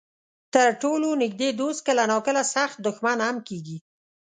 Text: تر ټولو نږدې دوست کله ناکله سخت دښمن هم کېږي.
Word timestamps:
تر 0.53 0.67
ټولو 0.81 1.09
نږدې 1.23 1.49
دوست 1.61 1.81
کله 1.87 2.03
ناکله 2.11 2.43
سخت 2.55 2.77
دښمن 2.87 3.17
هم 3.27 3.37
کېږي. 3.47 3.77